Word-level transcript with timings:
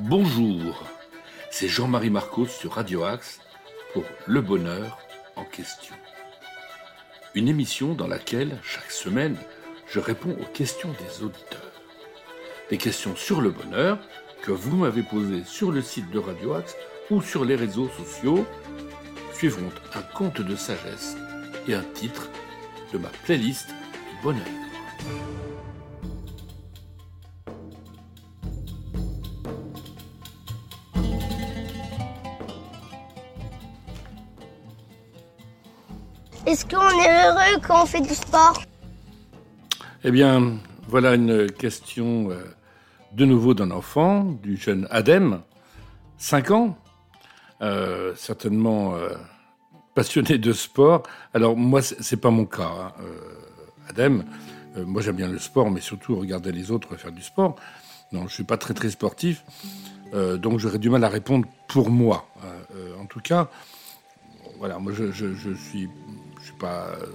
Bonjour, 0.00 0.84
c'est 1.50 1.66
Jean-Marie 1.66 2.08
Marcos 2.08 2.46
sur 2.46 2.74
Radio 2.74 3.02
Axe 3.02 3.40
pour 3.92 4.04
Le 4.26 4.40
Bonheur 4.40 4.96
en 5.34 5.44
question. 5.44 5.94
Une 7.34 7.48
émission 7.48 7.94
dans 7.94 8.06
laquelle, 8.06 8.60
chaque 8.62 8.92
semaine, 8.92 9.36
je 9.88 9.98
réponds 9.98 10.36
aux 10.40 10.52
questions 10.52 10.90
des 10.92 11.24
auditeurs. 11.24 11.82
Des 12.70 12.78
questions 12.78 13.16
sur 13.16 13.40
le 13.40 13.50
bonheur 13.50 13.98
que 14.42 14.52
vous 14.52 14.76
m'avez 14.76 15.02
posées 15.02 15.42
sur 15.44 15.72
le 15.72 15.82
site 15.82 16.10
de 16.12 16.20
Radio 16.20 16.54
Axe 16.54 16.76
ou 17.10 17.20
sur 17.20 17.44
les 17.44 17.56
réseaux 17.56 17.88
sociaux 17.88 18.46
suivront 19.32 19.72
un 19.96 20.02
conte 20.02 20.40
de 20.40 20.54
sagesse 20.54 21.16
et 21.66 21.74
un 21.74 21.84
titre 21.94 22.28
de 22.92 22.98
ma 22.98 23.08
playlist 23.24 23.66
du 23.66 24.22
bonheur. 24.22 24.46
Est-ce 36.48 36.64
qu'on 36.64 36.78
est 36.78 37.26
heureux 37.26 37.60
quand 37.60 37.82
on 37.82 37.84
fait 37.84 38.00
du 38.00 38.14
sport 38.14 38.62
Eh 40.02 40.10
bien, 40.10 40.56
voilà 40.88 41.14
une 41.14 41.52
question 41.52 42.30
euh, 42.30 42.42
de 43.12 43.26
nouveau 43.26 43.52
d'un 43.52 43.70
enfant, 43.70 44.22
du 44.24 44.56
jeune 44.56 44.88
Adem, 44.90 45.42
5 46.16 46.50
ans, 46.52 46.78
euh, 47.60 48.14
certainement 48.16 48.94
euh, 48.94 49.10
passionné 49.94 50.38
de 50.38 50.54
sport. 50.54 51.02
Alors 51.34 51.54
moi, 51.54 51.82
c'est 51.82 52.16
pas 52.16 52.30
mon 52.30 52.46
cas, 52.46 52.94
hein, 52.96 53.02
Adem. 53.90 54.24
moi, 54.86 55.02
j'aime 55.02 55.16
bien 55.16 55.28
le 55.28 55.38
sport, 55.38 55.70
mais 55.70 55.82
surtout 55.82 56.16
regarder 56.16 56.50
les 56.50 56.70
autres 56.70 56.96
faire 56.96 57.12
du 57.12 57.22
sport. 57.22 57.56
Non, 58.10 58.26
je 58.26 58.32
suis 58.32 58.44
pas 58.44 58.56
très 58.56 58.72
très 58.72 58.88
sportif, 58.88 59.44
donc 60.14 60.60
j'aurais 60.60 60.78
du 60.78 60.88
mal 60.88 61.04
à 61.04 61.10
répondre 61.10 61.46
pour 61.66 61.90
moi. 61.90 62.26
en 62.98 63.04
tout 63.04 63.20
cas, 63.20 63.50
voilà, 64.58 64.78
moi 64.78 64.94
je 64.94 65.54
suis 65.54 65.90
je 66.40 66.44
suis 66.44 66.54
pas 66.54 66.88
euh, 66.88 67.06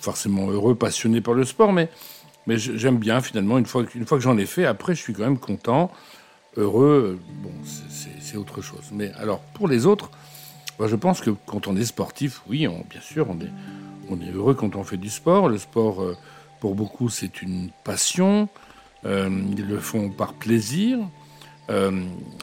forcément 0.00 0.50
heureux, 0.50 0.74
passionné 0.74 1.20
par 1.20 1.34
le 1.34 1.44
sport, 1.44 1.72
mais, 1.72 1.88
mais 2.46 2.58
j'aime 2.58 2.98
bien 2.98 3.20
finalement. 3.20 3.58
Une 3.58 3.66
fois, 3.66 3.84
une 3.94 4.06
fois 4.06 4.18
que 4.18 4.24
j'en 4.24 4.38
ai 4.38 4.46
fait, 4.46 4.64
après, 4.64 4.94
je 4.94 5.00
suis 5.00 5.12
quand 5.12 5.22
même 5.22 5.38
content, 5.38 5.90
heureux. 6.56 7.20
Bon, 7.42 7.52
c'est 8.20 8.36
autre 8.36 8.62
chose. 8.62 8.90
Mais 8.92 9.12
alors, 9.14 9.40
pour 9.54 9.68
les 9.68 9.86
autres, 9.86 10.10
je 10.78 10.96
pense 10.96 11.20
que 11.20 11.30
quand 11.46 11.66
on 11.66 11.76
est 11.76 11.84
sportif, 11.84 12.42
oui, 12.48 12.66
bien 12.88 13.00
sûr, 13.00 13.26
on 13.28 13.38
est, 13.40 13.50
on 14.08 14.20
est 14.20 14.30
heureux 14.32 14.54
quand 14.54 14.76
on 14.76 14.84
fait 14.84 14.96
du 14.96 15.10
sport. 15.10 15.48
Le 15.48 15.58
sport, 15.58 16.02
euh, 16.02 16.16
pour 16.60 16.74
beaucoup, 16.74 17.08
c'est 17.08 17.42
une 17.42 17.70
passion. 17.84 18.48
Euh, 19.04 19.30
ils 19.56 19.66
le 19.66 19.78
font 19.78 20.10
par 20.10 20.34
plaisir. 20.34 20.98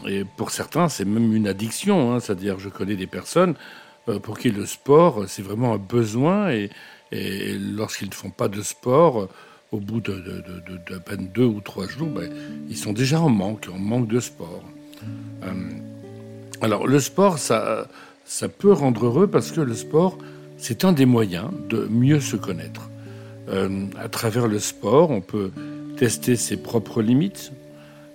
et 0.08 0.24
pour 0.38 0.52
certains, 0.52 0.88
c'est 0.88 1.04
même 1.04 1.36
une 1.36 1.48
addiction. 1.48 2.14
Hein. 2.14 2.20
C'est-à-dire, 2.20 2.60
je 2.60 2.70
connais 2.70 2.96
des 2.96 3.08
personnes 3.08 3.56
pour 4.22 4.40
qui 4.40 4.52
le 4.52 4.66
sport, 4.66 5.26
c'est 5.28 5.42
vraiment 5.42 5.74
un 5.74 5.78
besoin. 5.78 6.52
Et, 6.52 6.70
lorsqu'ils 7.76 8.10
ne 8.10 8.14
font 8.14 8.30
pas 8.30 8.48
de 8.48 8.62
sport, 8.62 9.22
euh, 9.22 9.30
au 9.72 9.80
bout 9.80 10.00
de, 10.02 10.14
de, 10.14 10.98
peine 10.98 11.30
deux 11.34 11.46
ou 11.46 11.62
trois 11.62 11.88
jours, 11.88 12.08
ben, 12.08 12.30
ils 12.70 12.78
sont 12.78 12.94
déjà 12.94 13.22
en 13.22 13.30
manque, 13.30 13.68
en 13.74 13.78
manque 13.78 14.08
de 14.08 14.20
sport. 14.20 14.64
Euh, 15.44 15.54
alors 16.62 16.88
le 16.88 17.00
sport, 17.00 17.38
ça, 17.38 17.88
ça 18.26 18.50
peut 18.50 18.72
rendre 18.72 19.06
heureux 19.06 19.28
parce 19.28 19.52
que 19.52 19.62
le 19.62 19.74
sport, 19.74 20.18
c'est 20.58 20.86
un 20.86 20.94
des 20.94 21.06
moyens 21.06 21.50
de 21.70 21.88
mieux 21.90 22.20
se 22.20 22.36
connaître. 22.36 22.90
à 23.50 24.10
travers 24.10 24.48
le 24.48 24.60
sport, 24.60 25.12
on 25.12 25.22
peut 25.22 25.52
tester 25.98 26.36
ses 26.36 26.58
propres 26.58 27.02
limites, 27.02 27.52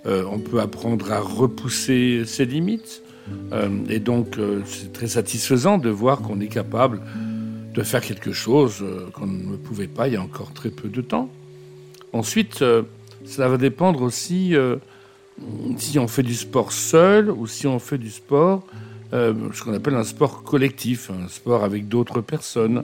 on 0.05 0.39
peut 0.39 0.59
apprendre 0.59 1.11
à 1.11 1.19
repousser 1.19 2.25
ses 2.25 2.45
limites, 2.45 3.02
euh, 3.02 3.02
et 3.89 3.99
donc, 3.99 4.37
euh, 4.37 4.61
c'est 4.65 4.91
très 4.91 5.07
satisfaisant 5.07 5.77
de 5.77 5.89
voir 5.89 6.21
qu'on 6.21 6.39
est 6.39 6.47
capable 6.47 7.01
de 7.73 7.81
faire 7.83 8.01
quelque 8.01 8.31
chose 8.31 8.79
euh, 8.81 9.09
qu'on 9.13 9.27
ne 9.27 9.55
pouvait 9.55 9.87
pas 9.87 10.07
il 10.07 10.13
y 10.13 10.17
a 10.17 10.21
encore 10.21 10.53
très 10.53 10.69
peu 10.69 10.89
de 10.89 11.01
temps. 11.01 11.29
Ensuite, 12.11 12.63
cela 13.25 13.47
va 13.47 13.57
dépendre 13.57 14.03
aussi 14.03 14.53
si 15.77 15.97
on 15.97 16.07
fait 16.07 16.21
du 16.21 16.35
sport 16.35 16.71
seul 16.71 17.31
ou 17.31 17.47
si 17.47 17.65
on 17.65 17.79
fait 17.79 17.97
du 17.97 18.11
sport, 18.11 18.67
ce 19.11 19.63
qu'on 19.63 19.73
appelle 19.73 19.95
un 19.95 20.03
sport 20.03 20.43
collectif, 20.43 21.09
un 21.09 21.27
sport 21.27 21.63
avec 21.63 21.87
d'autres 21.87 22.21
personnes. 22.21 22.83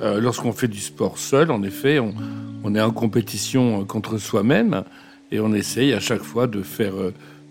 Lorsqu'on 0.00 0.52
fait 0.52 0.68
du 0.68 0.78
sport 0.78 1.18
seul, 1.18 1.50
en 1.50 1.64
effet, 1.64 1.98
on 1.98 2.74
est 2.76 2.80
en 2.80 2.92
compétition 2.92 3.84
contre 3.84 4.16
soi-même 4.16 4.84
et 5.32 5.40
on 5.40 5.52
essaye 5.52 5.92
à 5.92 5.98
chaque 5.98 6.22
fois 6.22 6.46
de 6.46 6.62
faire 6.62 6.94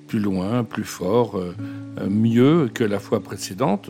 plus 0.07 0.19
loin, 0.19 0.63
plus 0.63 0.83
fort, 0.83 1.37
euh, 1.37 1.55
euh, 1.99 2.09
mieux 2.09 2.69
que 2.73 2.83
la 2.83 2.99
fois 2.99 3.21
précédente. 3.21 3.89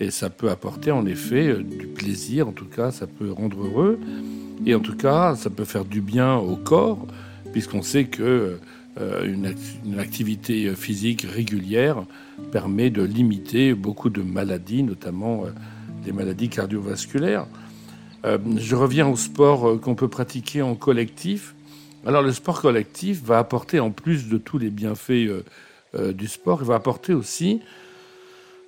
Et 0.00 0.10
ça 0.10 0.28
peut 0.28 0.50
apporter 0.50 0.90
en 0.90 1.06
effet 1.06 1.48
euh, 1.48 1.62
du 1.62 1.86
plaisir, 1.86 2.48
en 2.48 2.52
tout 2.52 2.66
cas, 2.66 2.90
ça 2.90 3.06
peut 3.06 3.30
rendre 3.30 3.64
heureux. 3.64 3.98
Et 4.66 4.74
en 4.74 4.80
tout 4.80 4.96
cas, 4.96 5.34
ça 5.36 5.50
peut 5.50 5.64
faire 5.64 5.84
du 5.84 6.00
bien 6.00 6.36
au 6.36 6.56
corps, 6.56 7.06
puisqu'on 7.52 7.82
sait 7.82 8.04
que 8.04 8.58
activité 9.98 10.72
physique 10.76 11.26
régulière 11.28 12.04
permet 12.52 12.90
de 12.90 13.02
limiter 13.02 13.74
beaucoup 13.74 14.08
de 14.08 14.22
maladies, 14.22 14.84
notamment 14.84 15.46
des 16.04 16.12
maladies 16.12 16.48
cardiovasculaires. 16.48 17.48
je 18.24 18.76
reviens 18.76 19.08
au 19.08 19.16
sport 19.16 19.80
qu'on 19.80 19.96
peut 19.96 20.06
pratiquer 20.06 20.62
en 20.62 20.76
collectif. 20.76 21.56
Alors 22.06 22.20
le 22.20 22.32
sport 22.32 22.60
collectif 22.60 23.22
va 23.24 23.38
apporter, 23.38 23.80
en 23.80 23.90
plus 23.90 24.28
de 24.28 24.36
tous 24.36 24.58
les 24.58 24.68
bienfaits 24.68 25.10
euh, 25.10 25.42
euh, 25.94 26.12
du 26.12 26.28
sport, 26.28 26.58
il 26.60 26.66
va 26.66 26.74
apporter 26.74 27.14
aussi 27.14 27.60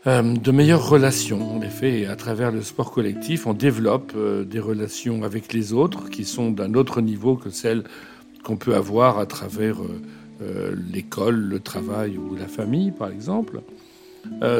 euh, 0.06 0.22
de 0.22 0.50
meilleures 0.52 0.88
relations. 0.88 1.56
En 1.56 1.60
effet, 1.60 2.06
à 2.06 2.16
travers 2.16 2.50
le 2.50 2.62
sport 2.62 2.90
collectif, 2.92 3.46
on 3.46 3.52
développe 3.52 4.14
des 4.16 4.58
relations 4.58 5.22
avec 5.22 5.52
les 5.52 5.74
autres 5.74 6.08
qui 6.08 6.24
sont 6.24 6.50
d'un 6.50 6.72
autre 6.74 7.02
niveau 7.02 7.36
que 7.36 7.50
celles 7.50 7.84
qu'on 8.42 8.56
peut 8.56 8.74
avoir 8.74 9.18
à 9.18 9.26
travers 9.26 9.76
l'école, 10.92 11.36
le 11.36 11.60
travail 11.60 12.16
ou 12.16 12.36
la 12.36 12.46
famille, 12.46 12.92
par 12.92 13.10
exemple. 13.10 13.62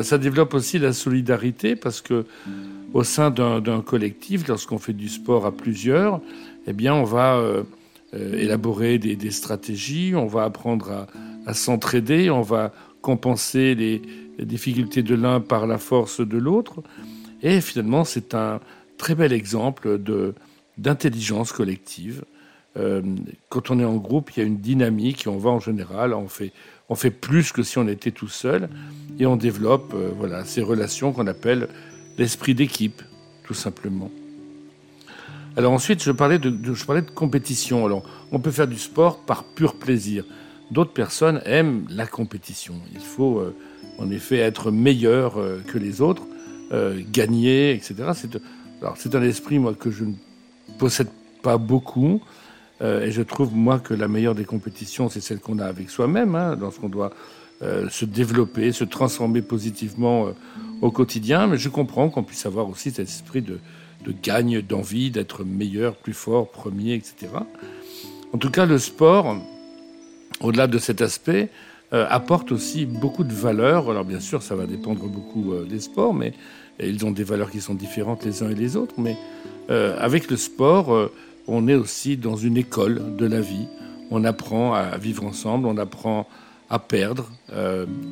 ça 0.02 0.18
développe 0.18 0.54
aussi 0.54 0.78
la 0.78 0.92
solidarité 0.92 1.76
parce 1.76 2.00
que 2.00 2.24
au 2.92 3.04
sein 3.04 3.30
d'un 3.30 3.82
collectif, 3.82 4.48
lorsqu'on 4.48 4.78
fait 4.78 4.94
du 4.94 5.08
sport 5.08 5.46
à 5.46 5.52
plusieurs, 5.52 6.20
eh 6.66 6.72
bien, 6.72 6.94
on 6.94 7.04
va 7.04 7.40
élaborer 8.16 8.98
des, 8.98 9.30
stratégies, 9.30 10.14
on 10.14 10.26
va 10.26 10.44
apprendre 10.44 11.06
à, 11.46 11.54
s'entraider, 11.54 12.30
on 12.30 12.42
va 12.42 12.72
compenser 13.02 13.74
les, 13.74 14.02
difficultés 14.38 15.02
de 15.02 15.14
l'un 15.14 15.40
par 15.40 15.66
la 15.66 15.78
force 15.78 16.20
de 16.20 16.36
l'autre. 16.36 16.82
Et 17.42 17.60
finalement, 17.62 18.04
c'est 18.04 18.34
un 18.34 18.60
très 18.98 19.14
bel 19.14 19.32
exemple 19.32 19.98
de, 19.98 20.34
d'intelligence 20.76 21.52
collective. 21.52 22.24
Euh, 22.76 23.00
quand 23.48 23.70
on 23.70 23.80
est 23.80 23.84
en 23.84 23.96
groupe, 23.96 24.30
il 24.36 24.40
y 24.40 24.42
a 24.42 24.46
une 24.46 24.58
dynamique 24.58 25.26
et 25.26 25.28
on 25.28 25.38
va 25.38 25.50
en 25.50 25.60
général, 25.60 26.12
on 26.12 26.28
fait, 26.28 26.52
on 26.88 26.94
fait 26.94 27.10
plus 27.10 27.52
que 27.52 27.62
si 27.62 27.78
on 27.78 27.88
était 27.88 28.10
tout 28.10 28.28
seul 28.28 28.68
et 29.18 29.26
on 29.26 29.36
développe 29.36 29.94
euh, 29.94 30.10
voilà, 30.16 30.44
ces 30.44 30.62
relations 30.62 31.12
qu'on 31.12 31.26
appelle 31.26 31.68
l'esprit 32.18 32.54
d'équipe, 32.54 33.02
tout 33.44 33.54
simplement. 33.54 34.10
Alors 35.56 35.72
ensuite, 35.72 36.02
je 36.02 36.12
parlais 36.12 36.38
de, 36.38 36.74
je 36.74 36.84
parlais 36.84 37.00
de 37.00 37.10
compétition. 37.10 37.86
Alors, 37.86 38.02
on 38.30 38.38
peut 38.38 38.50
faire 38.50 38.68
du 38.68 38.76
sport 38.76 39.20
par 39.20 39.44
pur 39.44 39.74
plaisir. 39.74 40.24
D'autres 40.70 40.92
personnes 40.92 41.40
aiment 41.46 41.86
la 41.88 42.06
compétition. 42.06 42.74
Il 42.92 43.00
faut 43.00 43.38
euh, 43.38 43.56
en 43.98 44.10
effet 44.10 44.36
être 44.36 44.70
meilleur 44.70 45.38
euh, 45.38 45.62
que 45.66 45.78
les 45.78 46.02
autres, 46.02 46.24
euh, 46.72 47.00
gagner, 47.10 47.72
etc. 47.72 47.94
C'est, 48.14 48.38
alors 48.82 48.96
c'est 48.98 49.14
un 49.14 49.22
esprit 49.22 49.58
moi 49.58 49.72
que 49.72 49.90
je 49.90 50.04
ne 50.04 50.12
possède 50.78 51.08
pas 51.42 51.56
beaucoup. 51.56 52.20
et 52.82 53.10
je 53.10 53.22
trouve 53.22 53.54
moi 53.54 53.78
que 53.78 53.94
la 53.94 54.08
meilleure 54.08 54.34
des 54.34 54.44
compétitions, 54.44 55.08
c'est 55.08 55.22
celle 55.22 55.38
qu'on 55.38 55.58
a 55.60 55.64
avec 55.64 55.88
soi-même, 55.88 56.34
hein, 56.34 56.56
lorsqu'on 56.60 56.90
doit 56.90 57.12
se 57.62 58.04
développer, 58.04 58.72
se 58.72 58.84
transformer 58.84 59.40
positivement 59.40 60.34
au 60.82 60.90
quotidien. 60.90 61.46
Mais 61.46 61.56
je 61.56 61.70
comprends 61.70 62.10
qu'on 62.10 62.24
puisse 62.24 62.44
avoir 62.44 62.68
aussi 62.68 62.90
cet 62.90 63.08
esprit 63.08 63.40
de, 63.40 63.60
de 64.06 64.14
gagne, 64.22 64.62
d'envie 64.62 65.10
d'être 65.10 65.44
meilleur, 65.44 65.96
plus 65.96 66.12
fort, 66.12 66.50
premier, 66.50 66.94
etc. 66.94 67.28
En 68.32 68.38
tout 68.38 68.50
cas, 68.50 68.66
le 68.66 68.78
sport, 68.78 69.36
au-delà 70.40 70.66
de 70.66 70.78
cet 70.78 71.02
aspect, 71.02 71.50
euh, 71.92 72.06
apporte 72.08 72.52
aussi 72.52 72.84
beaucoup 72.84 73.24
de 73.24 73.32
valeurs. 73.32 73.90
Alors 73.90 74.04
bien 74.04 74.20
sûr, 74.20 74.42
ça 74.42 74.56
va 74.56 74.66
dépendre 74.66 75.06
beaucoup 75.06 75.52
euh, 75.52 75.64
des 75.64 75.80
sports, 75.80 76.14
mais 76.14 76.32
ils 76.80 77.06
ont 77.06 77.12
des 77.12 77.24
valeurs 77.24 77.50
qui 77.50 77.60
sont 77.60 77.74
différentes 77.74 78.24
les 78.24 78.42
uns 78.42 78.50
et 78.50 78.54
les 78.54 78.76
autres. 78.76 78.94
Mais 78.98 79.16
euh, 79.70 79.96
avec 80.00 80.30
le 80.30 80.36
sport, 80.36 81.10
on 81.46 81.68
est 81.68 81.74
aussi 81.74 82.16
dans 82.16 82.36
une 82.36 82.56
école 82.56 83.16
de 83.16 83.26
la 83.26 83.40
vie. 83.40 83.66
On 84.10 84.24
apprend 84.24 84.74
à 84.74 84.98
vivre 84.98 85.24
ensemble, 85.24 85.66
on 85.66 85.78
apprend 85.78 86.28
à 86.68 86.80
perdre. 86.80 87.30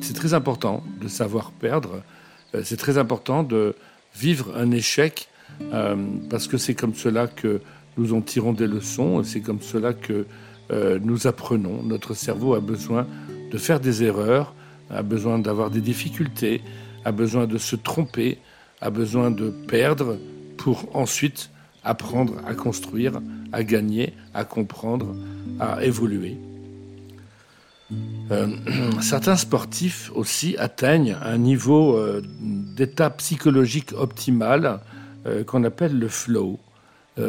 c'est 0.01 0.13
très 0.13 0.33
important 0.33 0.81
de 1.01 1.07
savoir 1.09 1.51
perdre. 1.51 2.01
c'est 2.63 2.77
très 2.77 2.97
important 2.97 3.43
de 3.43 3.75
vivre 4.15 4.53
un 4.55 4.71
échec 4.71 5.27
euh, 5.73 5.95
parce 6.29 6.47
que 6.47 6.57
c'est 6.57 6.75
comme 6.75 6.93
cela 6.93 7.27
que 7.27 7.61
nous 7.97 8.13
en 8.13 8.21
tirons 8.21 8.53
des 8.53 8.67
leçons, 8.67 9.23
c'est 9.23 9.41
comme 9.41 9.61
cela 9.61 9.93
que 9.93 10.25
nous 11.03 11.27
apprenons. 11.27 11.83
Notre 11.83 12.15
cerveau 12.15 12.55
a 12.55 12.59
besoin 12.59 13.05
de 13.51 13.57
faire 13.59 13.79
des 13.79 14.03
erreurs, 14.03 14.55
a 14.89 15.03
besoin 15.03 15.37
d'avoir 15.37 15.69
des 15.69 15.79
difficultés, 15.79 16.63
a 17.05 17.11
besoin 17.11 17.45
de 17.45 17.59
se 17.59 17.75
tromper, 17.75 18.39
a 18.81 18.89
besoin 18.89 19.29
de 19.29 19.49
perdre 19.49 20.17
pour 20.57 20.95
ensuite 20.95 21.51
apprendre 21.83 22.33
à 22.47 22.55
construire, 22.55 23.21
à 23.51 23.63
gagner, 23.63 24.13
à 24.33 24.43
comprendre, 24.43 25.15
à 25.59 25.83
évoluer. 25.83 26.37
Euh, 28.31 28.47
certains 29.01 29.35
sportifs 29.35 30.11
aussi 30.15 30.55
atteignent 30.57 31.15
un 31.23 31.37
niveau 31.37 31.95
euh, 31.95 32.23
d'état 32.39 33.11
psychologique 33.11 33.93
optimal 33.95 34.79
euh, 35.25 35.43
qu'on 35.43 35.63
appelle 35.63 35.97
le 35.97 36.07
flow. 36.07 36.59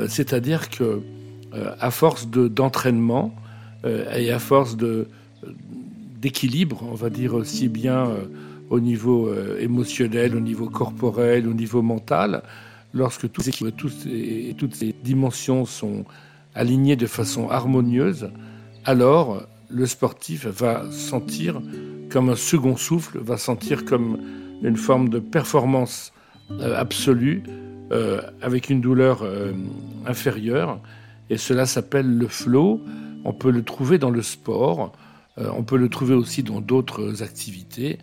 C'est-à-dire 0.08 0.68
que 0.68 1.00
à 1.78 1.92
force 1.92 2.26
d'entraînement 2.26 3.32
et 3.84 4.32
à 4.32 4.40
force 4.40 4.76
d'équilibre, 6.20 6.82
on 6.90 6.96
va 6.96 7.08
dire 7.08 7.34
aussi 7.34 7.68
bien 7.68 8.08
au 8.68 8.80
niveau 8.80 9.32
émotionnel, 9.60 10.34
au 10.34 10.40
niveau 10.40 10.68
corporel, 10.68 11.46
au 11.46 11.54
niveau 11.54 11.82
mental, 11.82 12.42
lorsque 12.94 13.30
tous, 13.30 13.46
et 14.08 14.56
toutes 14.58 14.74
ces 14.74 14.92
dimensions 15.04 15.64
sont 15.66 16.04
alignées 16.56 16.96
de 16.96 17.06
façon 17.06 17.48
harmonieuse, 17.48 18.28
alors 18.84 19.46
le 19.68 19.86
sportif 19.86 20.46
va 20.46 20.90
sentir 20.90 21.60
comme 22.10 22.30
un 22.30 22.36
second 22.36 22.76
souffle, 22.76 23.18
va 23.18 23.36
sentir 23.36 23.84
comme 23.84 24.18
une 24.62 24.76
forme 24.76 25.08
de 25.08 25.18
performance 25.18 26.12
euh, 26.50 26.78
absolue 26.78 27.42
euh, 27.92 28.20
avec 28.42 28.70
une 28.70 28.80
douleur 28.80 29.22
euh, 29.22 29.52
inférieure. 30.06 30.80
Et 31.30 31.36
cela 31.36 31.66
s'appelle 31.66 32.18
le 32.18 32.28
flow. 32.28 32.80
On 33.24 33.32
peut 33.32 33.50
le 33.50 33.62
trouver 33.62 33.98
dans 33.98 34.10
le 34.10 34.22
sport, 34.22 34.92
on 35.36 35.64
peut 35.64 35.76
le 35.76 35.88
trouver 35.88 36.14
aussi 36.14 36.44
dans 36.44 36.60
d'autres 36.60 37.24
activités. 37.24 37.98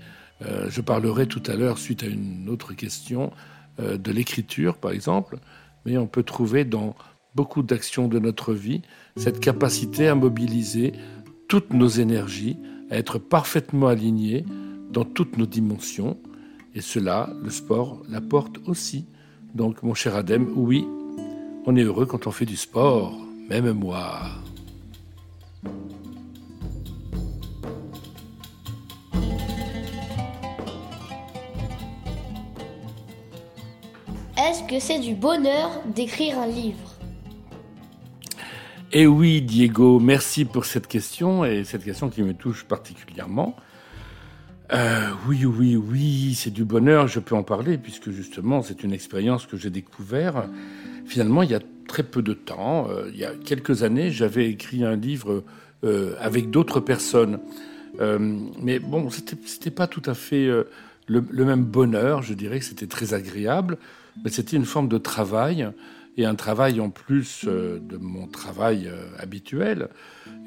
je 0.68 0.82
parlerai 0.82 1.28
tout 1.28 1.42
à 1.48 1.56
l'heure, 1.56 1.78
suite 1.78 2.04
à 2.04 2.08
une 2.08 2.50
autre 2.50 2.74
question, 2.74 3.32
de 3.80 4.12
l'écriture, 4.12 4.76
par 4.76 4.92
exemple, 4.92 5.38
mais 5.86 5.98
on 5.98 6.08
peut 6.08 6.24
trouver 6.24 6.66
dans 6.66 6.94
beaucoup 7.36 7.64
d'actions 7.64 8.10
de 8.10 8.20
notre 8.20 8.54
vie 8.54 8.82
cette 9.16 9.40
capacité 9.40 10.10
à 10.10 10.16
mobiliser 10.16 10.92
toutes 11.48 11.74
nos 11.74 11.88
énergies, 11.88 12.58
à 12.90 12.98
être 12.98 13.18
parfaitement 13.18 13.88
alignés 13.88 14.46
dans 14.92 15.06
toutes 15.06 15.38
nos 15.38 15.46
dimensions. 15.46 16.18
Et 16.76 16.82
cela, 16.82 17.32
le 17.44 17.50
sport 17.50 18.02
l'apporte 18.10 18.58
aussi. 18.66 19.06
Donc, 19.54 19.84
mon 19.84 19.94
cher 19.94 20.16
Adem, 20.16 20.52
oui, 20.56 20.88
on 21.68 21.76
est 21.76 21.84
heureux 21.84 22.08
quand 22.08 22.26
on 22.26 22.32
fait 22.32 22.46
du 22.46 22.58
sport, 22.58 23.14
même 23.50 23.72
moi. 23.74 24.22
Est-ce 34.36 34.64
que 34.64 34.80
c'est 34.80 35.00
du 35.00 35.14
bonheur 35.14 35.70
d'écrire 35.86 36.40
un 36.40 36.48
livre? 36.48 36.96
Eh 38.92 39.06
oui, 39.06 39.42
Diego, 39.42 40.00
merci 40.00 40.46
pour 40.46 40.66
cette 40.66 40.88
question 40.88 41.46
et 41.46 41.64
cette 41.64 41.84
question 41.84 42.10
qui 42.10 42.24
me 42.24 42.34
touche 42.34 42.64
particulièrement. 42.64 43.56
Euh, 44.74 45.10
oui, 45.28 45.46
oui, 45.46 45.76
oui, 45.76 46.34
c'est 46.34 46.50
du 46.50 46.66
bonheur, 46.66 47.08
je 47.08 47.20
peux 47.20 47.36
en 47.36 47.44
parler 47.44 47.78
puisque 47.78 48.10
justement 48.10 48.64
c'est 48.64 48.84
une 48.84 48.92
expérience 48.92 49.46
que 49.46 49.56
j'ai 49.56 49.70
découvert 49.70 50.48
finalement 51.06 51.44
il 51.44 51.52
y 51.52 51.56
a 51.56 51.60
très 51.88 52.02
peu 52.02 52.24
de 52.24 52.34
temps. 52.34 52.90
Euh, 52.90 53.10
il 53.14 53.20
y 53.20 53.26
a 53.26 53.34
quelques 53.36 53.84
années, 53.84 54.10
j'avais 54.10 54.50
écrit 54.50 54.84
un 54.84 54.96
livre 54.96 55.44
euh, 55.84 56.16
avec 56.20 56.50
d'autres 56.50 56.80
personnes. 56.80 57.40
mais 58.00 58.80
bon, 58.80 59.10
c'était 59.12 59.70
pas 59.70 59.86
tout 59.86 60.02
à 60.08 60.16
fait 60.16 60.50
le, 61.08 61.46
même 61.46 61.64
bonheur, 61.64 62.24
je 62.24 62.34
dirais 62.34 62.58
que 62.58 62.66
c'était 62.66 62.88
très 62.88 63.14
agréable, 63.14 63.78
mais 64.24 64.32
c'était 64.32 64.58
une 64.58 64.66
forme 64.66 64.88
de 64.88 64.98
travail 64.98 65.70
et 66.18 66.26
un 66.26 66.34
travail 66.34 66.80
en 66.80 66.90
plus 66.90 67.46
de 67.46 67.98
mon 67.98 68.26
travail 68.26 68.90
habituel. 69.20 69.90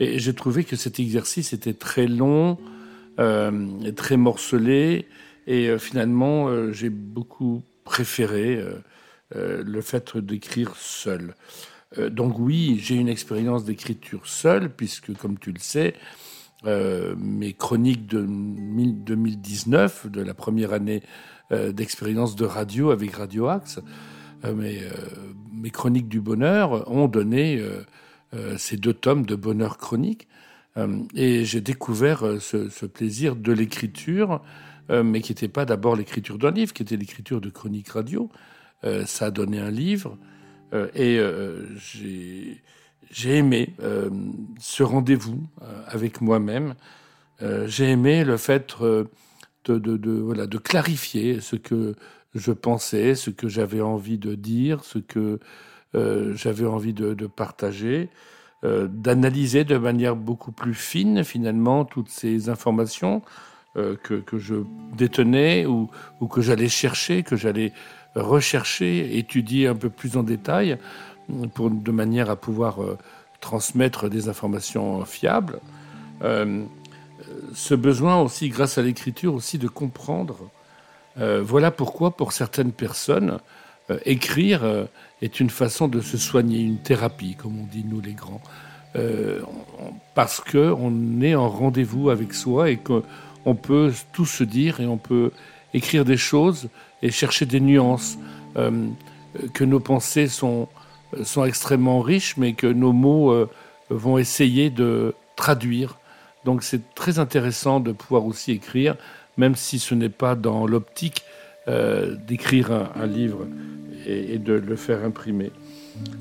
Et 0.01 0.19
j'ai 0.19 0.35
trouvé 0.35 0.65
que 0.65 0.75
cet 0.75 0.99
exercice 0.99 1.53
était 1.53 1.75
très 1.75 2.09
long, 2.09 2.59
très 3.17 4.17
morcelé, 4.17 5.07
et 5.47 5.79
finalement 5.79 6.73
j'ai 6.73 6.91
beaucoup 6.91 7.63
préféré 7.85 8.61
le 9.35 9.81
fait 9.81 10.17
d'écrire 10.17 10.75
seul. 10.77 11.35
donc 12.11 12.39
oui, 12.39 12.79
j'ai 12.83 12.97
une 12.97 13.09
expérience 13.09 13.65
d'écriture 13.65 14.27
seule, 14.27 14.71
puisque 14.71 15.17
comme 15.17 15.39
tu 15.39 15.53
le 15.53 15.61
sais, 15.61 15.95
mes 16.65 17.53
chroniques 17.53 18.07
de 18.07 18.27
2019, 18.27 20.09
de 20.11 20.21
la 20.21 20.35
première 20.35 20.73
année 20.73 21.03
d'expérience 21.51 22.37
de 22.37 22.45
radio 22.45 22.91
avec 22.91 23.13
Radio 23.15 23.47
Axe, 23.49 23.81
mes 25.57 25.71
chroniques 25.71 26.09
du 26.09 26.21
bonheur 26.21 26.91
ont 26.91 27.09
donné 27.09 27.59
euh, 27.59 27.85
euh, 28.35 28.57
ces 28.59 28.77
deux 28.77 28.95
tomes 28.95 29.27
de 29.27 29.35
bonheur 29.35 29.79
chronique. 29.79 30.29
Euh, 30.77 31.03
et 31.15 31.45
j'ai 31.45 31.61
découvert 31.61 32.25
ce, 32.41 32.87
plaisir 32.87 33.37
de 33.37 33.53
l'écriture, 33.53 34.43
mais 34.89 35.21
qui 35.21 35.33
n'était 35.33 35.49
pas 35.49 35.65
d'abord 35.65 35.97
l'écriture 35.97 36.39
d'un 36.39 36.53
livre, 36.53 36.73
qui 36.73 36.83
était 36.83 36.97
l'écriture 36.97 37.41
de 37.41 37.51
chroniques 37.51 37.89
radio. 37.89 38.31
ça 39.05 39.27
a 39.27 39.31
donné 39.33 39.59
un 39.59 39.71
livre. 39.73 40.17
et 40.95 41.21
j'ai 43.11 43.37
aimé 43.37 43.75
ce 44.61 44.85
rendez-vous 44.85 45.45
avec 45.89 46.21
moi-même. 46.21 46.75
j'ai 47.67 47.91
aimé 47.91 48.23
le 48.23 48.37
fait 48.37 48.77
de, 49.65 50.59
clarifier 50.59 51.41
ce 51.41 51.57
que 51.57 51.95
je 52.35 52.53
pensais, 52.53 53.15
ce 53.15 53.31
que 53.31 53.49
j'avais 53.49 53.81
envie 53.81 54.19
de 54.19 54.35
dire, 54.35 54.85
ce 54.85 54.99
que 54.99 55.41
euh, 55.95 56.35
j'avais 56.35 56.67
envie 56.67 56.93
de, 56.93 57.27
partager, 57.27 58.09
euh, 58.65 58.89
d'analyser 58.89 59.65
de 59.65 59.77
manière 59.77 60.17
beaucoup 60.17 60.53
plus 60.53 60.75
fine 60.75 61.25
finalement 61.25 61.85
toutes 61.85 62.09
ces 62.09 62.49
informations 62.49 63.23
euh, 63.77 63.97
que, 63.97 64.39
je 64.39 64.55
détenais 64.97 65.67
ou, 65.67 65.89
que 66.31 66.41
j'allais 66.41 66.69
chercher, 66.69 67.23
que 67.23 67.37
j'allais 67.37 67.73
rechercher, 68.15 69.19
étudier 69.19 69.67
un 69.67 69.75
peu 69.75 69.91
plus 69.91 70.17
en 70.17 70.23
détail, 70.23 70.79
pour, 71.55 71.71
de 71.71 71.91
manière 71.91 72.31
à 72.31 72.37
pouvoir 72.37 72.79
transmettre 73.41 74.09
des 74.09 74.31
informations 74.31 75.05
fiables. 75.05 75.61
ce 76.23 77.75
besoin 77.75 78.23
aussi, 78.23 78.49
grâce 78.49 78.79
à 78.79 78.83
l'écriture, 78.83 79.35
aussi 79.35 79.59
de 79.59 79.69
comprendre 79.69 80.49
euh, 81.19 81.43
voilà 81.43 81.71
pourquoi, 81.71 82.11
pour 82.11 82.33
certaines 82.33 82.73
personnes, 82.73 83.39
euh, 83.91 83.99
écrire 84.05 84.65
euh, 84.65 84.85
est 85.23 85.41
une 85.41 85.51
façon 85.51 85.89
de 85.89 86.01
se 86.01 86.17
soigner, 86.17 86.61
une 86.61 86.79
thérapie, 86.79 87.35
comme 87.35 87.59
on 87.59 87.67
dit 87.67 87.85
nous 87.89 88.01
les 88.01 88.13
grands, 88.13 88.43
parce 90.15 90.41
qu'on 90.41 91.21
est 91.21 91.35
en 91.35 91.51
rendez-vous 91.51 92.09
avec 92.09 92.33
soi 92.33 92.71
et 92.71 92.79
qu'on 92.79 93.55
peut 93.55 93.93
tout 94.15 94.25
se 94.25 94.43
dire 94.43 94.81
et 94.81 94.87
on 94.87 94.97
peut 94.97 95.33
écrire 95.75 96.07
des 96.07 96.17
choses 96.17 96.71
et 97.03 97.11
chercher 97.11 97.45
des 97.45 97.61
nuances, 97.61 98.17
que 98.55 99.65
nos 99.65 99.81
pensées 99.81 100.29
sont, 100.29 100.69
sont 101.25 101.45
extrêmement 101.45 102.01
riches, 102.01 102.39
mais 102.39 102.55
que 102.55 102.67
nos 102.67 102.95
mots 102.95 103.35
vont 103.91 104.17
essayer 104.17 104.71
de 104.71 105.15
traduire. 105.37 105.99
Donc 106.47 106.63
c'est 106.63 106.95
très 106.95 107.19
intéressant 107.19 107.81
de 107.81 107.93
pouvoir 107.93 108.25
aussi 108.25 108.53
écrire 108.53 108.97
même 109.37 109.55
si 109.55 109.79
ce 109.79 109.95
n'est 109.95 110.09
pas 110.09 110.35
dans 110.35 110.67
l'optique. 110.67 111.23
euh, 111.23 111.36
d'écrire 111.67 112.71
un, 112.95 113.07
livre 113.07 113.47
et, 114.07 114.39
de 114.39 114.53
le 114.53 114.77
faire 114.77 115.05
imprimer. 115.05 115.51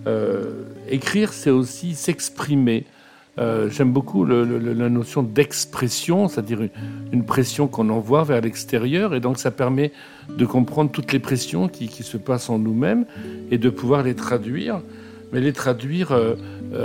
Euh, 0.08 0.64
écrire, 0.90 1.34
c'est 1.34 1.50
aussi 1.50 1.96
s'exprimer. 1.96 2.86
Euh, 3.38 3.70
j'aime 3.70 3.92
beaucoup 3.92 4.24
la 4.24 4.90
notion 4.90 5.22
d'expression, 5.22 6.28
c'est-à-dire 6.30 6.62
une, 7.12 7.25
pression 7.25 7.68
qu'on 7.68 7.90
envoie 7.90 8.24
vers 8.24 8.40
l'extérieur, 8.42 9.14
et 9.14 9.20
donc 9.20 9.40
ça 9.40 9.52
permet 9.52 9.92
de 10.30 10.46
comprendre 10.46 10.90
toutes 10.90 11.12
les 11.12 11.20
pressions 11.20 11.68
qui, 11.68 11.88
se 11.88 12.18
passent 12.18 12.50
en 12.50 12.60
nous-mêmes 12.60 13.06
et 13.52 13.58
de 13.58 13.70
pouvoir 13.70 14.04
les 14.04 14.16
traduire, 14.16 14.82
mais 15.34 15.42
les 15.42 15.52
traduire 15.52 16.18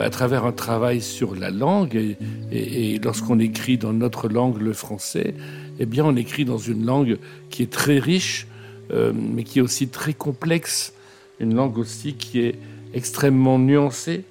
à 0.00 0.10
travers 0.10 0.44
un 0.44 0.52
travail 0.52 1.00
sur 1.00 1.36
la 1.36 1.50
langue. 1.50 1.94
Et, 1.94 2.94
et 2.94 2.98
lorsqu'on 2.98 3.38
écrit 3.38 3.78
dans 3.78 3.92
notre 3.92 4.28
langue, 4.28 4.60
le 4.60 4.72
français, 4.72 5.34
eh 5.78 5.86
bien, 5.86 6.04
on 6.04 6.16
écrit 6.16 6.44
dans 6.44 6.58
une 6.58 6.84
langue 6.84 7.18
qui 7.48 7.62
est 7.62 7.70
très 7.70 8.00
riche, 8.00 8.48
euh, 8.92 9.12
mais 9.14 9.44
qui 9.44 9.58
est 9.58 9.62
aussi 9.62 9.88
très 9.88 10.14
complexe, 10.14 10.92
une 11.38 11.54
langue 11.54 11.78
aussi 11.78 12.14
qui 12.14 12.40
est 12.40 12.56
extrêmement 12.92 13.58
nuancée. 13.58 14.24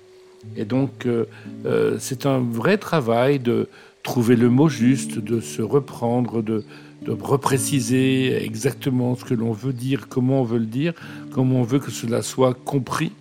Et 0.57 0.65
donc, 0.65 1.05
euh, 1.05 1.25
euh, 1.65 1.97
c'est 1.99 2.25
un 2.25 2.39
vrai 2.39 2.77
travail 2.77 3.39
de 3.39 3.67
trouver 4.03 4.35
le 4.35 4.49
mot 4.49 4.69
juste, 4.69 5.19
de 5.19 5.39
se 5.39 5.61
reprendre, 5.61 6.41
de, 6.41 6.63
repréciser 7.07 8.43
exactement 8.43 9.15
ce 9.15 9.25
que 9.25 9.33
l'on 9.33 9.51
veut 9.51 9.73
dire, 9.73 10.09
comment 10.09 10.41
on 10.41 10.43
veut 10.43 10.59
le 10.59 10.65
dire, 10.65 10.93
comment 11.31 11.61
on 11.61 11.63
veut 11.63 11.79
que 11.79 11.89
cela 11.89 12.21
soit 12.21 12.53
compris. 12.53 13.13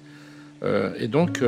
et 0.98 1.08
donc, 1.08 1.42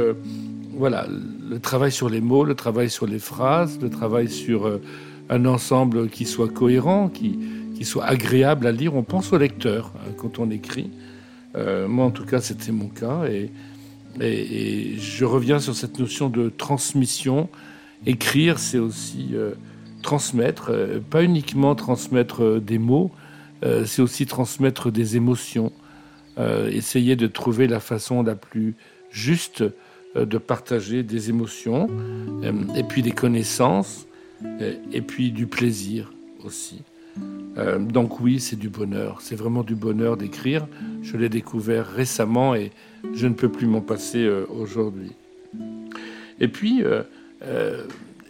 voilà, 0.75 1.06
le 1.50 1.59
travail 1.59 1.92
sur 1.92 2.09
les 2.09 2.23
mots, 2.23 2.44
le 2.44 2.54
travail 2.54 2.88
sur 2.88 3.06
les 3.06 3.18
phrases, 3.18 3.78
le 3.82 3.90
travail 3.90 4.30
sur 4.30 4.80
un 5.28 5.44
ensemble 5.44 6.09
qui 6.09 6.25
soit 6.25 6.49
cohérent, 6.49 7.09
qui, 7.09 7.38
qui 7.80 7.87
soit 7.87 8.04
agréable 8.04 8.66
à 8.66 8.72
lire. 8.72 8.94
On 8.94 9.02
pense 9.02 9.32
au 9.32 9.38
lecteur 9.38 9.92
hein, 9.96 10.12
quand 10.16 10.38
on 10.38 10.50
écrit. 10.50 10.90
Euh, 11.56 11.88
moi, 11.88 12.04
en 12.04 12.10
tout 12.10 12.25
cas, 12.25 12.40
c'était 12.40 12.72
mon 12.72 12.88
cas. 12.88 13.25
Et, 13.25 13.50
je 14.18 15.25
reviens 15.25 15.60
sur 15.60 15.75
cette 15.75 15.99
notion 15.99 16.28
de 16.28 16.49
transmission. 16.49 17.49
Écrire, 18.06 18.58
c'est 18.58 18.78
aussi 18.78 19.30
euh, 19.32 19.52
transmettre, 20.02 20.72
pas 21.10 21.22
uniquement 21.22 21.75
transmettre 21.75 22.60
des 22.60 22.78
mots, 22.78 23.12
c'est 23.62 24.02
aussi 24.02 24.26
transmettre 24.26 24.90
des 24.90 25.16
émotions. 25.16 25.70
essayer 26.38 27.14
de 27.14 27.28
trouver 27.28 27.68
la 27.68 27.78
façon 27.78 28.22
la 28.22 28.34
plus 28.34 28.75
juste 29.10 29.62
euh, 30.16 30.25
de 30.25 30.38
partager 30.38 31.04
des 31.04 31.30
émotions, 31.30 31.87
euh, 32.42 32.52
et 32.75 32.82
puis 32.82 33.00
des 33.00 33.12
connaissances, 33.12 34.08
euh, 34.44 34.75
et 34.92 35.02
puis 35.02 35.30
du 35.30 35.46
plaisir 35.46 36.12
aussi. 36.42 36.82
Donc 37.79 38.21
oui, 38.21 38.40
c'est 38.40 38.57
du 38.57 38.69
bonheur, 38.69 39.21
c'est 39.21 39.35
vraiment 39.35 39.62
du 39.62 39.75
bonheur 39.75 40.17
d'écrire. 40.17 40.67
Je 41.02 41.17
l'ai 41.17 41.29
découvert 41.29 41.87
récemment 41.87 42.55
et 42.55 42.71
je 43.14 43.26
ne 43.26 43.35
peux 43.35 43.50
plus 43.50 43.67
m'en 43.67 43.81
passer 43.81 44.29
aujourd'hui. 44.49 45.12
Et 46.38 46.49
puis, 46.49 46.83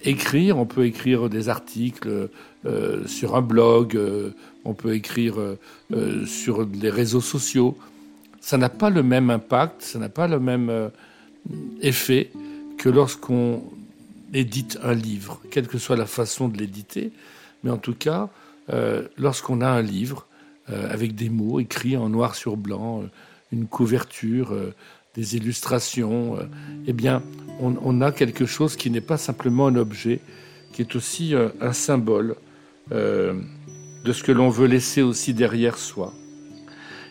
écrire, 0.05 0.59
on 0.59 0.67
peut 0.67 0.85
écrire 0.85 1.29
des 1.29 1.49
articles 1.49 2.29
sur 3.07 3.37
un 3.37 3.43
blog, 3.43 3.99
on 4.65 4.75
peut 4.75 4.95
écrire 4.95 5.37
sur 6.27 6.67
les 6.67 6.91
réseaux 6.91 7.21
sociaux. 7.21 7.77
Ça 8.41 8.57
n'a 8.57 8.69
pas 8.69 8.91
le 8.91 9.03
même 9.03 9.31
impact, 9.31 9.83
ça 9.83 9.99
n'a 9.99 10.09
pas 10.09 10.27
le 10.27 10.41
même 10.41 10.91
effet 11.83 12.33
que 12.79 12.89
lorsqu'on 12.89 13.63
édite 14.33 14.79
un 14.83 14.95
livre, 14.95 15.41
quelle 15.51 15.69
que 15.69 15.79
soit 15.79 15.97
la 15.97 16.07
façon 16.07 16.49
de 16.49 16.57
l'éditer, 16.57 17.13
mais 17.63 17.71
en 17.71 17.77
tout 17.77 17.95
cas, 17.95 18.29
euh, 18.73 19.09
lorsqu'on 19.17 19.61
a 19.61 19.69
un 19.69 19.83
livre 19.83 20.27
euh, 20.71 20.93
avec 20.93 21.15
des 21.15 21.29
mots 21.29 21.61
écrits 21.61 21.97
en 21.97 22.09
noir 22.09 22.35
sur 22.35 22.57
blanc, 22.57 23.03
euh, 23.03 23.07
une 23.53 23.67
couverture, 23.67 24.57
des 25.17 25.37
illustrations, 25.37 26.39
eh 26.87 26.93
bien, 26.93 27.21
on, 27.59 28.01
a 28.01 28.13
quelque 28.13 28.47
chose 28.47 28.77
qui 28.77 28.93
n'est 28.93 29.01
pas 29.01 29.17
simplement 29.17 29.67
un 29.67 29.75
objet, 29.75 30.21
qui 30.73 30.83
est 30.83 30.95
aussi 30.95 31.35
un 31.35 31.73
symbole 31.73 32.37
de 32.93 33.33
ce 34.13 34.23
que 34.23 34.31
l'on 34.31 34.51
veut 34.51 34.69
laisser 34.69 35.03
aussi 35.03 35.35
derrière 35.35 35.79
soi. 35.79 36.13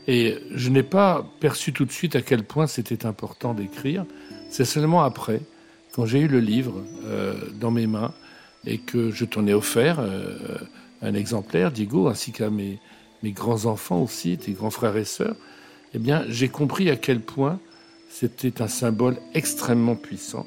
Et 0.07 0.37
je 0.55 0.69
n'ai 0.69 0.81
pas 0.81 1.29
perçu 1.41 1.73
tout 1.73 1.83
de 1.83 1.91
suite 1.91 2.15
à 2.15 2.21
quel 2.21 2.45
point 2.45 2.67
c'était 2.67 3.05
important 3.05 3.53
d'écrire. 3.53 4.05
C'est 4.49 4.63
seulement 4.63 5.03
après, 5.03 5.41
quand 5.91 6.05
j'ai 6.05 6.21
eu 6.21 6.29
le 6.29 6.39
livre 6.39 6.81
dans 7.59 7.71
mes 7.71 7.85
mains 7.85 8.13
et 8.65 8.77
que 8.77 9.11
je 9.11 9.25
t'en 9.25 9.45
ai 9.45 9.53
offert 9.53 9.99
un 11.01 11.13
exemplaire, 11.13 11.71
Diego, 11.71 12.07
ainsi 12.07 12.31
qu'à 12.31 12.49
mes, 12.49 12.79
mes 13.23 13.31
grands-enfants 13.31 14.01
aussi, 14.01 14.37
tes 14.37 14.51
grands 14.51 14.69
frères 14.69 14.97
et 14.97 15.05
sœurs, 15.05 15.35
eh 15.93 15.99
bien, 15.99 16.23
j'ai 16.27 16.49
compris 16.49 16.89
à 16.89 16.95
quel 16.95 17.19
point 17.19 17.59
c'était 18.09 18.61
un 18.61 18.67
symbole 18.67 19.17
extrêmement 19.33 19.95
puissant, 19.95 20.45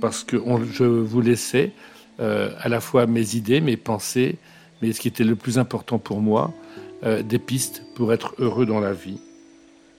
parce 0.00 0.24
que 0.24 0.36
je 0.72 0.84
vous 0.84 1.20
laissais 1.20 1.72
euh, 2.20 2.50
à 2.60 2.68
la 2.68 2.80
fois 2.80 3.06
mes 3.06 3.34
idées, 3.34 3.60
mes 3.60 3.76
pensées, 3.76 4.36
mais 4.82 4.92
ce 4.92 5.00
qui 5.00 5.08
était 5.08 5.24
le 5.24 5.36
plus 5.36 5.58
important 5.58 5.98
pour 5.98 6.20
moi, 6.20 6.52
des 7.24 7.38
pistes 7.38 7.82
pour 7.94 8.12
être 8.12 8.34
heureux 8.38 8.64
dans 8.64 8.80
la 8.80 8.94
vie 8.94 9.20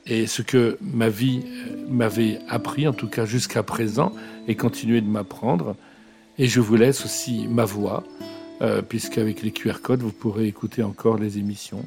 et 0.09 0.27
ce 0.27 0.41
que 0.41 0.77
ma 0.81 1.09
vie 1.09 1.41
euh, 1.45 1.85
m'avait 1.89 2.39
appris, 2.47 2.87
en 2.87 2.93
tout 2.93 3.07
cas 3.07 3.25
jusqu'à 3.25 3.63
présent, 3.63 4.11
et 4.47 4.55
continuer 4.55 5.01
de 5.01 5.07
m'apprendre. 5.07 5.75
Et 6.37 6.47
je 6.47 6.59
vous 6.59 6.75
laisse 6.75 7.03
aussi 7.03 7.47
ma 7.47 7.65
voix, 7.65 8.03
euh, 8.61 8.81
puisqu'avec 8.81 9.41
les 9.41 9.51
QR 9.51 9.81
codes, 9.81 10.01
vous 10.01 10.11
pourrez 10.11 10.47
écouter 10.47 10.83
encore 10.83 11.17
les 11.17 11.37
émissions. 11.37 11.85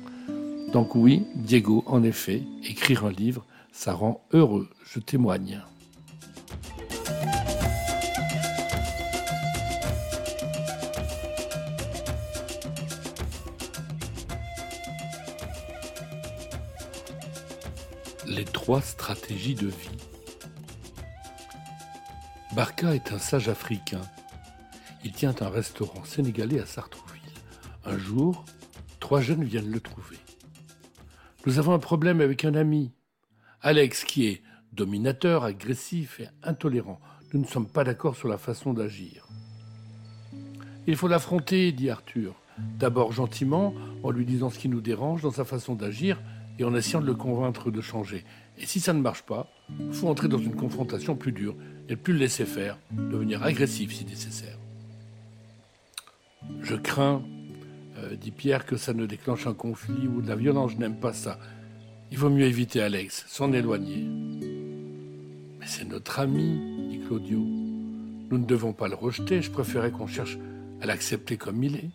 Donc 0.73 0.95
oui, 0.95 1.25
Diego, 1.35 1.83
en 1.87 2.03
effet, 2.03 2.43
écrire 2.63 3.05
un 3.05 3.13
livre, 3.13 3.45
ça 3.73 3.93
rend 3.93 4.25
heureux, 4.33 4.69
je 4.85 5.01
témoigne. 5.01 5.63
les 18.31 18.45
trois 18.45 18.81
stratégies 18.81 19.55
de 19.55 19.67
vie. 19.67 19.99
Barca 22.55 22.95
est 22.95 23.13
un 23.13 23.19
sage 23.19 23.49
africain. 23.49 24.01
Il 25.05 25.13
tient 25.13 25.35
un 25.41 25.49
restaurant 25.49 26.05
sénégalais 26.05 26.61
à 26.61 26.67
Sartrouville. 26.67 27.21
Un 27.85 27.99
jour, 27.99 28.45
trois 28.99 29.21
jeunes 29.21 29.45
viennent 29.45 29.71
le 29.71 29.81
trouver. 29.81 30.19
Nous 31.47 31.59
avons 31.59 31.73
un 31.73 31.79
problème 31.79 32.21
avec 32.21 32.45
un 32.45 32.55
ami, 32.55 32.93
Alex, 33.63 34.05
qui 34.05 34.27
est 34.27 34.43
dominateur, 34.73 35.45
agressif 35.45 36.21
et 36.21 36.29
intolérant. 36.43 37.01
Nous 37.33 37.41
ne 37.41 37.47
sommes 37.47 37.67
pas 37.67 37.85
d'accord 37.85 38.17
sur 38.17 38.29
la 38.29 38.37
façon 38.37 38.75
d'agir. 38.75 39.27
Il 40.87 40.97
faut 40.97 41.09
l'affronter, 41.09 41.73
dit 41.73 41.89
Arthur. 41.89 42.35
D'abord 42.79 43.13
gentiment, 43.13 43.75
en 44.03 44.11
lui 44.11 44.27
disant 44.27 44.51
ce 44.51 44.59
qui 44.59 44.69
nous 44.69 44.83
dérange 44.83 45.23
dans 45.23 45.31
sa 45.31 45.45
façon 45.45 45.75
d'agir, 45.75 46.21
et 46.59 46.65
en 46.65 46.75
essayant 46.75 47.01
de 47.01 47.07
le 47.07 47.15
convaincre 47.15 47.71
de 47.71 47.81
changer. 47.81 48.25
Et 48.59 48.67
si 48.67 48.81
ça 48.81 48.93
ne 48.93 49.01
marche 49.01 49.23
pas, 49.23 49.51
il 49.79 49.95
faut 49.95 50.09
entrer 50.09 50.29
dans 50.29 50.39
une 50.39 50.55
confrontation 50.55 51.17
plus 51.17 51.33
dure 51.33 51.57
et 51.89 51.97
plus 51.97 52.13
le 52.13 52.19
laisser 52.19 52.45
faire, 52.45 52.79
devenir 52.91 53.43
agressif 53.43 53.95
si 53.95 54.05
nécessaire. 54.05 54.59
Je 56.61 56.75
crains, 56.75 57.23
euh, 57.99 58.17
dit 58.17 58.31
Pierre, 58.31 58.67
que 58.67 58.77
ça 58.77 58.93
ne 58.93 59.07
déclenche 59.07 59.47
un 59.47 59.55
conflit 59.55 60.09
ou 60.09 60.23
de 60.23 60.29
la 60.29 60.37
violence. 60.37 60.73
Je 60.73 60.79
n'aime 60.79 60.99
pas 60.99 61.13
ça. 61.13 61.39
Il 62.11 62.19
vaut 62.19 62.31
mieux 62.31 62.47
éviter 62.47 62.81
Alex, 62.81 63.25
s'en 63.29 63.53
éloigner. 63.53 64.05
Mais 65.59 65.67
c'est 65.67 65.85
notre 65.85 66.19
ami, 66.19 66.89
dit 66.91 67.01
Claudio. 67.07 67.39
Nous 67.39 68.39
ne 68.39 68.45
devons 68.45 68.73
pas 68.73 68.89
le 68.89 68.95
rejeter. 68.95 69.43
Je 69.43 69.51
préférais 69.51 69.91
qu'on 69.91 70.07
cherche 70.07 70.39
à 70.81 70.87
l'accepter 70.87 71.37
comme 71.37 71.63
il 71.63 71.77
est. 71.77 71.91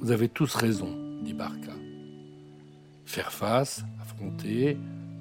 Vous 0.00 0.10
avez 0.10 0.28
tous 0.28 0.54
raison, 0.54 0.94
dit 1.22 1.34
Barca. 1.34 1.72
Faire 3.04 3.32
face, 3.32 3.84
affronter, 4.00 4.78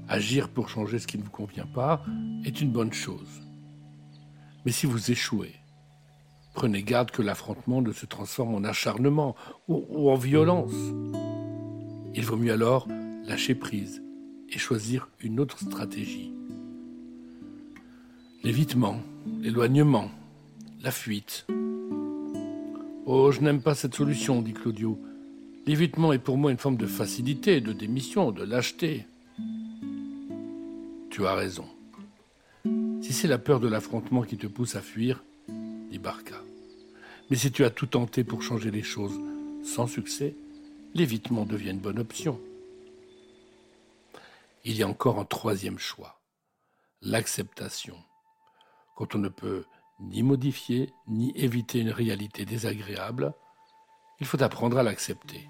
agir 0.07 0.49
pour 0.49 0.69
changer 0.69 0.99
ce 0.99 1.07
qui 1.07 1.17
ne 1.17 1.23
vous 1.23 1.31
convient 1.31 1.65
pas 1.65 2.03
est 2.43 2.61
une 2.61 2.71
bonne 2.71 2.93
chose. 2.93 3.41
Mais 4.65 4.71
si 4.71 4.85
vous 4.85 5.11
échouez, 5.11 5.55
prenez 6.55 6.83
garde 6.83 7.11
que 7.11 7.21
l'affrontement 7.21 7.81
ne 7.81 7.91
se 7.91 8.05
transforme 8.05 8.55
en 8.55 8.63
acharnement 8.63 9.35
ou, 9.67 10.09
en 10.09 10.15
violence. 10.15 10.73
Il 12.15 12.23
vaut 12.23 12.37
mieux 12.37 12.53
alors 12.53 12.87
lâcher 13.25 13.55
prise 13.55 14.01
et 14.49 14.57
choisir 14.57 15.09
une 15.19 15.39
autre 15.41 15.59
stratégie. 15.59 16.31
L'évitement, 18.41 19.01
l'éloignement, 19.41 20.09
la 20.81 20.91
fuite. 20.91 21.45
Oh, 23.05 23.31
je 23.31 23.41
n'aime 23.41 23.61
pas 23.61 23.75
cette 23.75 23.95
solution, 23.95 24.41
dit 24.41 24.53
Claudio. 24.53 24.97
L'évitement 25.65 26.13
est 26.13 26.19
pour 26.19 26.37
moi 26.37 26.51
une 26.51 26.57
forme 26.57 26.77
de 26.77 26.87
facilité, 26.87 27.59
de 27.59 27.73
démission, 27.73 28.31
de 28.31 28.43
lâcheté. 28.43 29.05
Tu 31.09 31.25
as 31.25 31.33
raison. 31.33 31.65
Si 33.01 33.13
c'est 33.13 33.27
la 33.27 33.39
peur 33.39 33.59
de 33.59 33.67
l'affrontement 33.67 34.21
qui 34.21 34.37
te 34.37 34.47
pousse 34.47 34.75
à 34.75 34.81
fuir, 34.81 35.23
Barca. 35.99 36.41
Mais 37.29 37.37
si 37.37 37.51
tu 37.51 37.65
as 37.65 37.69
tout 37.69 37.87
tenté 37.87 38.23
pour 38.23 38.43
changer 38.43 38.71
les 38.71 38.83
choses 38.83 39.19
sans 39.63 39.87
succès, 39.87 40.35
l'évitement 40.93 41.45
devient 41.45 41.71
une 41.71 41.79
bonne 41.79 41.99
option. 41.99 42.39
Il 44.63 44.77
y 44.77 44.83
a 44.83 44.87
encore 44.87 45.19
un 45.19 45.25
troisième 45.25 45.79
choix, 45.79 46.21
l'acceptation. 47.01 47.97
Quand 48.95 49.15
on 49.15 49.19
ne 49.19 49.29
peut 49.29 49.65
ni 49.99 50.23
modifier 50.23 50.89
ni 51.07 51.31
éviter 51.35 51.79
une 51.79 51.91
réalité 51.91 52.45
désagréable, 52.45 53.33
il 54.19 54.25
faut 54.25 54.41
apprendre 54.41 54.77
à 54.77 54.83
l'accepter. 54.83 55.47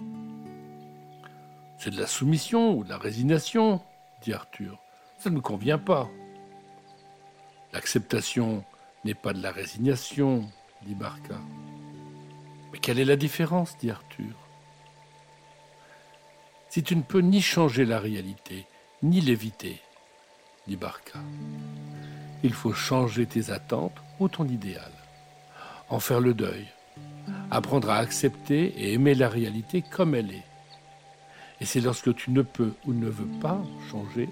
C'est 1.78 1.90
de 1.90 2.00
la 2.00 2.06
soumission 2.06 2.76
ou 2.76 2.84
de 2.84 2.88
la 2.88 2.98
résignation, 2.98 3.80
dit 4.22 4.32
Arthur. 4.32 4.78
Ça 5.18 5.30
ne 5.30 5.36
me 5.36 5.40
convient 5.40 5.78
pas. 5.78 6.08
L'acceptation 7.72 8.64
n'est 9.06 9.14
pas 9.14 9.32
de 9.32 9.40
la 9.40 9.52
résignation, 9.52 10.44
dit 10.84 10.96
Barca. 10.96 11.38
Mais 12.72 12.78
quelle 12.78 12.98
est 12.98 13.04
la 13.04 13.14
différence, 13.16 13.78
dit 13.78 13.88
Arthur. 13.88 14.34
Si 16.68 16.82
tu 16.82 16.96
ne 16.96 17.02
peux 17.02 17.20
ni 17.20 17.40
changer 17.40 17.84
la 17.84 18.00
réalité, 18.00 18.66
ni 19.04 19.20
l'éviter, 19.20 19.80
dit 20.66 20.76
Barca, 20.76 21.20
il 22.42 22.52
faut 22.52 22.72
changer 22.72 23.26
tes 23.26 23.50
attentes 23.50 23.96
ou 24.18 24.28
ton 24.28 24.44
idéal, 24.44 24.90
en 25.88 26.00
faire 26.00 26.20
le 26.20 26.34
deuil, 26.34 26.66
apprendre 27.52 27.90
à 27.90 27.98
accepter 27.98 28.74
et 28.76 28.92
aimer 28.92 29.14
la 29.14 29.28
réalité 29.28 29.82
comme 29.82 30.16
elle 30.16 30.32
est. 30.32 30.46
Et 31.60 31.64
c'est 31.64 31.80
lorsque 31.80 32.12
tu 32.16 32.32
ne 32.32 32.42
peux 32.42 32.74
ou 32.86 32.92
ne 32.92 33.08
veux 33.08 33.38
pas 33.40 33.62
changer 33.88 34.28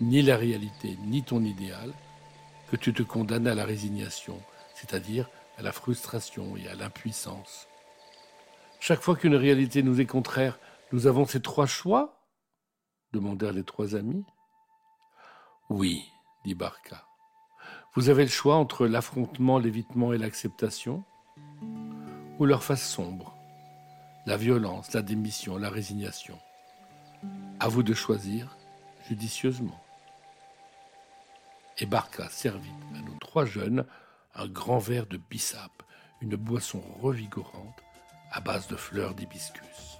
ni 0.00 0.22
la 0.22 0.38
réalité 0.38 0.96
ni 1.06 1.22
ton 1.22 1.44
idéal 1.44 1.92
que 2.70 2.76
tu 2.76 2.92
te 2.92 3.02
condamnes 3.02 3.46
à 3.46 3.54
la 3.54 3.64
résignation, 3.64 4.40
c'est-à-dire 4.74 5.28
à 5.58 5.62
la 5.62 5.72
frustration 5.72 6.56
et 6.56 6.68
à 6.68 6.74
l'impuissance. 6.74 7.68
Chaque 8.80 9.00
fois 9.00 9.16
qu'une 9.16 9.36
réalité 9.36 9.82
nous 9.82 10.00
est 10.00 10.06
contraire, 10.06 10.58
nous 10.92 11.06
avons 11.06 11.26
ces 11.26 11.40
trois 11.40 11.66
choix? 11.66 12.20
demandèrent 13.12 13.52
les 13.52 13.64
trois 13.64 13.94
amis. 13.94 14.24
Oui, 15.70 16.10
dit 16.44 16.54
Barca. 16.54 17.06
Vous 17.94 18.08
avez 18.08 18.24
le 18.24 18.30
choix 18.30 18.56
entre 18.56 18.86
l'affrontement, 18.86 19.58
l'évitement 19.58 20.12
et 20.12 20.18
l'acceptation, 20.18 21.04
ou 22.38 22.44
leur 22.44 22.64
face 22.64 22.86
sombre, 22.86 23.36
la 24.26 24.36
violence, 24.36 24.92
la 24.92 25.02
démission, 25.02 25.56
la 25.56 25.70
résignation. 25.70 26.38
À 27.60 27.68
vous 27.68 27.82
de 27.82 27.94
choisir 27.94 28.56
judicieusement. 29.08 29.83
Et 31.78 31.86
Barca 31.86 32.28
servit 32.30 32.72
à 32.94 33.00
nos 33.00 33.18
trois 33.18 33.44
jeunes 33.44 33.84
un 34.34 34.46
grand 34.46 34.78
verre 34.78 35.06
de 35.06 35.16
bissap, 35.16 35.70
une 36.20 36.36
boisson 36.36 36.80
revigorante 37.00 37.82
à 38.30 38.40
base 38.40 38.68
de 38.68 38.76
fleurs 38.76 39.14
d'hibiscus. 39.14 39.93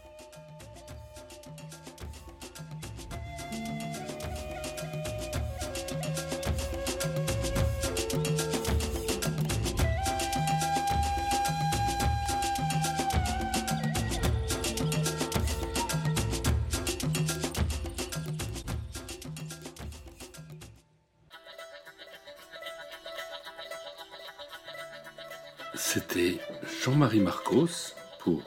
C'était 25.94 26.40
Jean-Marie 26.82 27.20
Marcos 27.20 27.94
pour 28.18 28.42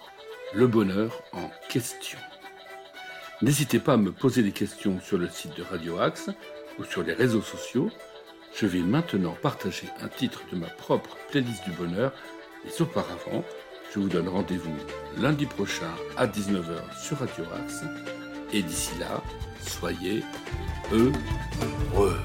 Le 0.54 0.68
bonheur 0.68 1.24
en 1.32 1.50
question. 1.70 2.20
N'hésitez 3.42 3.80
pas 3.80 3.94
à 3.94 3.98
me 3.98 4.12
poser 4.12 4.44
des 4.44 4.52
questions 4.52 5.00
sur 5.00 5.18
le 5.18 5.30
site 5.30 5.56
de 5.56 5.64
Radio 5.64 5.98
Axe 5.98 6.30
ou 6.78 6.84
sur 6.84 7.04
les 7.04 7.14
réseaux 7.14 7.42
sociaux. 7.42 7.90
Je 8.54 8.66
vais 8.66 8.82
maintenant 8.82 9.34
partager 9.42 9.88
un 10.02 10.10
titre 10.10 10.42
de 10.52 10.58
ma 10.58 10.68
propre 10.68 11.16
playlist 11.32 11.64
du 11.64 11.72
bonheur, 11.72 12.12
mais 12.66 12.82
auparavant, 12.82 13.46
je 13.94 14.00
vous 14.00 14.10
donne 14.10 14.28
rendez-vous 14.28 14.76
lundi 15.18 15.46
prochain 15.46 15.96
à 16.18 16.28
19h 16.28 17.02
sur 17.02 17.20
Radio 17.20 17.46
Axe. 17.64 17.82
Et 18.52 18.62
d'ici 18.62 18.92
là, 19.00 19.24
soyez 19.62 20.22
heureux. 20.92 22.18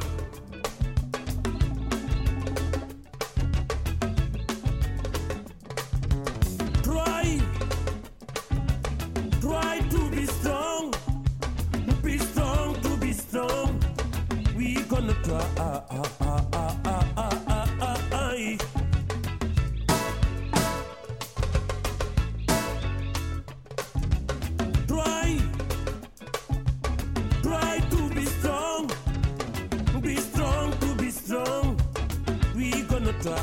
toi. 33.23 33.37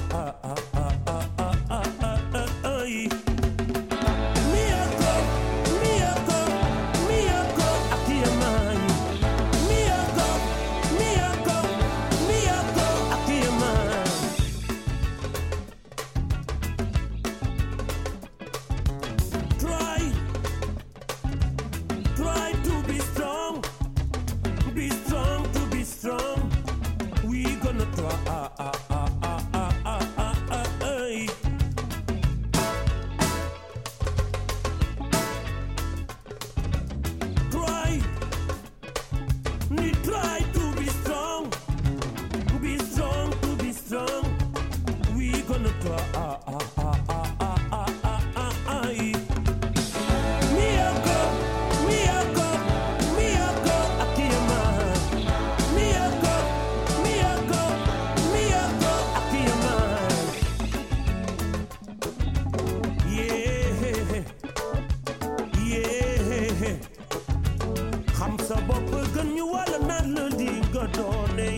Xam 68.20 68.34
sa 68.48 68.56
bopp 68.68 68.92
gën 69.16 69.30
wala 69.54 69.78
naan 69.90 70.08
la 70.16 70.26
di 70.40 70.50
nga 70.72 70.84
doone 70.98 71.50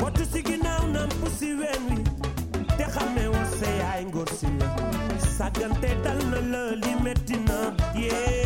wattu 0.00 0.24
si 0.32 0.40
ginnaaw 0.48 0.84
namp 0.94 1.20
si 1.38 1.48
ween 1.60 1.82
wi 1.90 1.98
te 2.76 2.84
xamee 2.94 3.28
wa 3.34 3.42
sa 3.58 3.68
yaay 3.80 4.02
ngor 4.10 4.28
si 4.38 4.46
sàggante 5.36 5.90
dal 6.04 6.20
na 6.30 6.38
la 6.52 6.62
li 6.82 6.92
metti 7.04 7.36
na 7.48 7.58
yee 8.02 8.37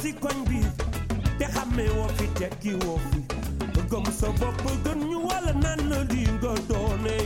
si 0.00 0.10
koñ 0.22 0.38
bi 0.48 0.60
te 1.38 1.44
xamee 1.54 1.90
woo 1.96 2.08
fi 2.16 2.26
tekki 2.38 2.72
woo 2.82 2.98
fi. 3.10 3.18
Gëm 3.90 4.04
sa 4.18 4.28
bopp 4.40 4.62
gën 4.84 4.98
ñu 5.08 5.18
wala 5.28 5.52
nga 6.34 6.52
doone 6.68 7.16